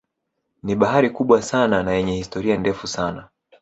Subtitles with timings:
[0.63, 3.29] Ni bahari kubwa sana na yenye historia ndefu sana